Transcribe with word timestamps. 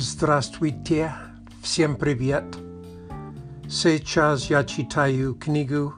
Здравствуйте, 0.00 1.12
всем 1.62 1.96
привет. 1.96 2.44
Сейчас 3.68 4.50
я 4.50 4.64
читаю 4.64 5.34
книгу 5.34 5.94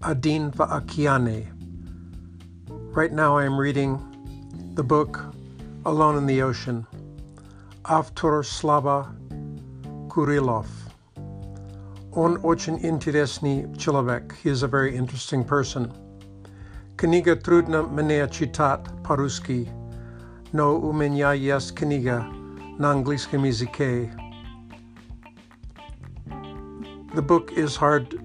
Один 0.00 0.52
в 0.52 0.62
океане. 0.62 1.52
Right 2.94 3.12
now 3.12 3.36
I 3.36 3.46
am 3.46 3.58
reading 3.58 3.98
the 4.74 4.82
book 4.82 5.20
Alone 5.84 6.18
in 6.18 6.26
the 6.26 6.42
Ocean. 6.42 6.86
Автор 7.84 8.42
Slava 8.42 9.08
Kurilov. 10.08 10.66
Он 12.14 12.38
очень 12.42 12.78
интересный 12.84 13.66
человек. 13.76 14.34
He 14.44 14.50
is 14.50 14.62
a 14.62 14.68
very 14.68 14.96
interesting 14.96 15.44
person. 15.44 15.92
Книга 16.96 17.34
трудно 17.36 17.82
мне 17.82 18.28
читать 18.30 18.86
по-русски, 19.04 19.68
но 20.52 20.78
у 20.78 20.92
меня 20.92 21.32
есть 21.32 21.74
книга 21.74 22.24
на 22.78 22.92
английском 22.92 23.44
языке. 23.44 24.10
The 27.14 27.22
book 27.22 27.52
is 27.52 27.76
hard 27.76 28.18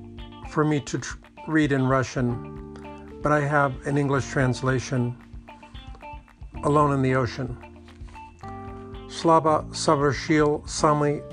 for 0.50 0.64
me 0.64 0.80
to 0.80 1.00
tr- 1.00 1.18
read 1.48 1.72
in 1.72 1.88
Russian, 1.88 2.76
but 3.22 3.32
I 3.32 3.42
have 3.42 3.86
an 3.86 3.98
English 3.98 4.30
translation, 4.30 5.16
Alone 6.64 6.94
in 6.94 7.02
the 7.02 7.16
Ocean. 7.16 7.58
Slava 9.10 9.66
совершил 9.74 10.64
самый 10.68 11.24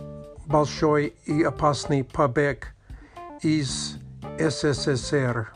большой 0.46 1.14
и 1.26 1.42
опасный 1.42 2.04
побег 2.04 2.74
из 3.42 3.98
СССР 4.38 5.52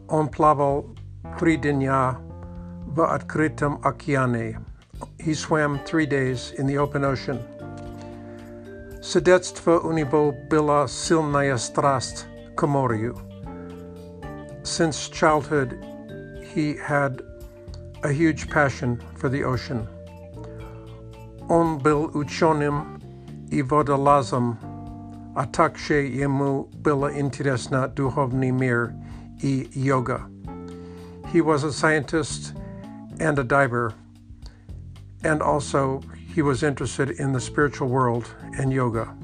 On 0.09 0.27
plaval 0.27 0.95
tri 1.37 1.57
dnia 1.57 2.17
v 2.87 3.01
odkrytom 3.01 3.79
okeane. 3.83 4.59
He 5.19 5.33
swam 5.33 5.79
three 5.85 6.05
days 6.05 6.51
in 6.59 6.67
the 6.67 6.77
open 6.77 7.05
ocean. 7.05 7.39
Sedectwo 9.01 9.79
u 9.79 9.91
bila 10.05 10.31
była 10.49 10.87
silna 10.87 11.57
strast 11.57 12.27
komoriu. 12.55 13.30
Since 14.63 15.09
childhood, 15.09 15.83
he 16.53 16.77
had 16.77 17.23
a 18.03 18.11
huge 18.11 18.49
passion 18.49 19.01
for 19.15 19.27
the 19.27 19.43
ocean. 19.43 19.87
On 21.49 21.79
bil 21.79 22.09
uchonim 22.09 23.01
i 23.51 23.61
wodolazem, 23.63 24.57
a 25.35 25.47
takshe 25.47 26.15
jemu 26.15 26.71
interesna 26.83 27.93
duhovni 27.93 28.53
mir 28.53 28.95
i 29.43 29.67
yoga. 29.73 30.29
He 31.29 31.41
was 31.41 31.63
a 31.63 31.73
scientist 31.73 32.53
and 33.19 33.39
a 33.39 33.43
diver, 33.43 33.93
and 35.23 35.41
also 35.41 36.01
he 36.15 36.41
was 36.41 36.61
interested 36.61 37.09
in 37.11 37.33
the 37.33 37.41
spiritual 37.41 37.87
world 37.87 38.33
and 38.57 38.71
yoga. 38.71 39.15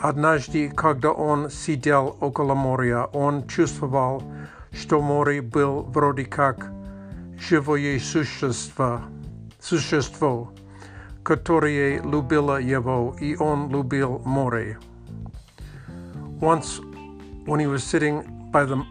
Однажды, 0.00 0.68
когда 0.68 1.12
он 1.12 1.50
сидел 1.50 2.16
около 2.20 2.54
моря, 2.54 3.04
он 3.12 3.46
чувствовал, 3.46 4.22
что 4.72 5.00
море 5.00 5.40
был 5.40 5.82
вроде 5.82 6.24
как 6.24 6.70
живое 7.38 7.98
существо, 7.98 9.00
существо, 9.60 10.52
которое 11.22 12.02
любило 12.02 12.60
его, 12.60 13.16
и 13.20 13.36
он 13.36 13.70
любил 13.70 14.20
море. 14.24 14.78
Once, 16.40 16.80
when 17.46 17.60
he 17.60 17.66
was 17.66 17.82
sitting 17.82 18.22
by 18.50 18.64
the 18.64 18.84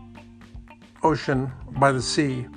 ocean, 1.03 1.51
by 1.79 1.91
the 1.91 2.01
sea, 2.01 2.47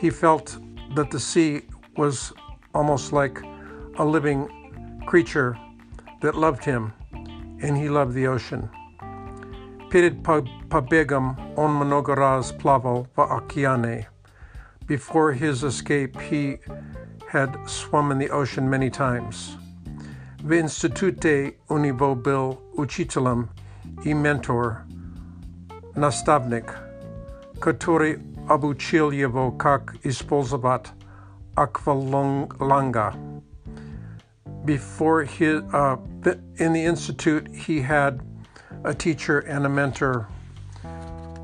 he 0.00 0.10
felt 0.10 0.58
that 0.96 1.10
the 1.10 1.20
sea 1.20 1.62
was 1.96 2.32
almost 2.74 3.12
like 3.12 3.40
a 3.98 4.04
living 4.04 4.48
creature 5.06 5.56
that 6.20 6.34
loved 6.34 6.64
him, 6.64 6.92
and 7.61 7.77
he 7.77 7.89
loved 7.89 8.13
the 8.13 8.27
ocean. 8.27 8.69
Pirit 9.89 10.21
pabegam 10.21 11.37
on 11.57 11.69
monogaras 11.79 12.51
plavo 12.57 13.07
vaakiane. 13.17 14.05
Before 14.85 15.33
his 15.33 15.63
escape, 15.63 16.19
he 16.19 16.57
had 17.29 17.57
swum 17.67 18.11
in 18.11 18.17
the 18.17 18.29
ocean 18.29 18.69
many 18.69 18.89
times. 18.89 19.57
Vinstitute 20.43 21.57
univo 21.69 22.21
bil 22.21 22.61
ucitelum 22.77 23.49
e 24.05 24.13
mentor 24.13 24.85
nastavnik, 25.95 26.73
katuri 27.59 28.17
obuchilyevo 28.47 29.57
kak 29.57 29.93
ispolzavat 30.03 30.91
akvalanga. 31.55 33.15
Before 34.65 35.23
his 35.23 35.61
uh, 35.73 35.97
in 36.57 36.73
the 36.73 36.83
institute, 36.83 37.47
he 37.53 37.81
had 37.81 38.21
a 38.83 38.93
teacher 38.93 39.39
and 39.39 39.65
a 39.65 39.69
mentor 39.69 40.27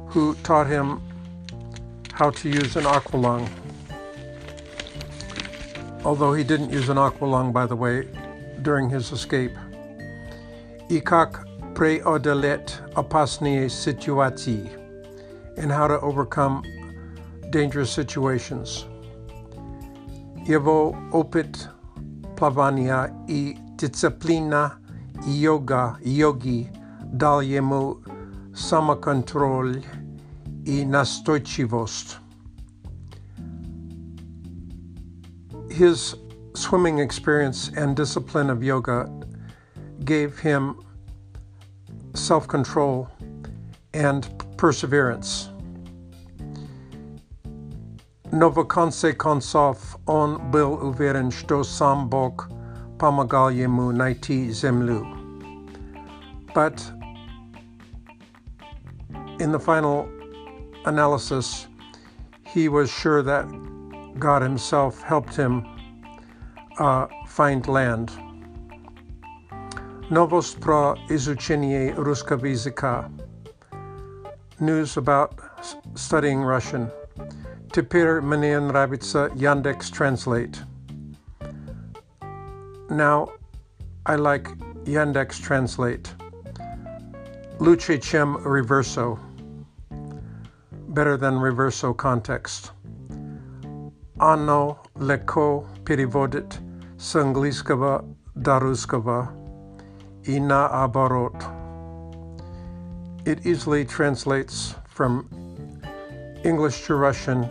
who 0.08 0.36
taught 0.44 0.68
him 0.68 1.02
how 2.14 2.30
to 2.30 2.50
use 2.50 2.76
an 2.76 2.84
aqualung. 2.84 3.50
Although 6.04 6.34
he 6.34 6.44
didn't 6.44 6.70
use 6.70 6.90
an 6.90 6.98
aqualung, 6.98 7.52
by 7.52 7.66
the 7.66 7.76
way, 7.76 8.08
during 8.62 8.90
his 8.90 9.12
escape. 9.12 9.56
Ikak 10.90 11.74
preodelet 11.74 12.94
opasnie 12.94 13.66
situati, 13.66 14.70
and 15.58 15.72
how 15.72 15.88
to 15.88 16.00
overcome 16.02 16.64
dangerous 17.50 17.90
situations. 17.90 18.86
Yevo 20.46 20.94
opit 21.14 21.68
plavania 22.36 23.10
i 23.30 23.58
disciplina 23.84 24.80
i 25.28 25.42
yoga, 25.42 25.98
yogi 26.06 26.70
daje 27.14 27.62
mu 27.62 27.96
samokontrol 28.54 29.76
i 30.66 30.86
nastojčivost. 30.86 32.18
His 35.70 36.16
swimming 36.56 37.00
experience 37.00 37.72
and 37.76 37.96
discipline 37.98 38.50
of 38.50 38.64
yoga 38.64 39.10
gave 40.06 40.40
him 40.40 40.76
self 42.14 42.48
control 42.48 43.10
and 43.94 44.28
perseverance. 44.58 45.50
Novokonse 48.32 49.14
Konsov 49.14 49.96
on 50.08 50.52
bil 50.52 50.80
uvěřen, 50.82 51.32
što 51.32 51.64
sám 51.64 52.08
bog 52.10 52.63
сам 53.03 53.03
Бог 53.03 53.03
помогал 53.03 53.51
ему 53.51 53.93
найти 53.93 54.51
землю. 54.51 55.07
But 56.55 56.83
in 59.39 59.53
the 59.53 59.59
final 59.59 60.09
analysis, 60.85 61.69
he 62.45 62.69
was 62.69 62.91
sure 62.91 63.23
that 63.23 63.47
God 64.19 64.43
Himself 64.43 65.03
helped 65.03 65.37
him 65.37 65.65
uh, 66.79 67.07
find 67.27 67.67
land. 67.69 68.11
Новость 70.11 70.59
про 70.61 70.97
изучение 71.11 71.95
русского 71.95 72.47
языка. 72.47 73.11
News 74.59 74.97
about 74.97 75.35
studying 75.95 76.43
Russian. 76.43 76.91
Теперь 77.73 78.23
мне 78.23 78.59
нравится 78.59 79.31
Yandex 79.35 79.91
Translate. 79.93 80.57
Now 82.93 83.29
I 84.07 84.17
like 84.17 84.49
Yandex 84.85 85.41
Translate. 85.41 86.09
Лучше, 87.59 87.99
чем 87.99 88.37
Reverso. 88.39 89.19
Better 90.89 91.17
than 91.17 91.39
Reverso 91.39 91.95
context. 91.95 92.73
Оно 94.19 94.79
легко 94.97 95.67
переводит 95.85 96.59
с 96.99 97.15
английского 97.17 98.05
до 98.35 98.59
русского 98.59 99.31
и 100.25 100.41
наоборот. 100.41 101.37
It 103.25 103.45
easily 103.45 103.85
translates 103.85 104.75
from 104.89 105.29
English 106.45 106.87
to 106.87 106.95
Russian 106.95 107.49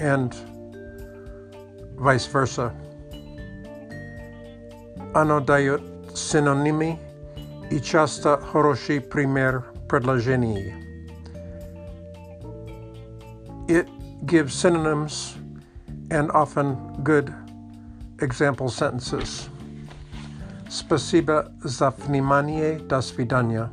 and 0.00 0.34
vice 1.98 2.26
versa. 2.26 2.72
Оно 5.14 5.40
дает 5.40 5.82
синонимы 6.14 6.98
и 7.70 7.80
часто 7.80 8.38
хороший 8.38 9.00
пример 9.00 9.64
предложений. 9.88 10.74
It 13.68 13.88
give 14.26 14.52
synonyms 14.52 15.36
and 16.10 16.30
often 16.30 16.76
good 17.02 17.32
example 18.20 18.68
sentences. 18.68 19.48
Spasiba 20.68 21.50
za 21.64 21.90
vнимание, 21.90 22.78
до 22.78 23.00
свидания. 23.00 23.70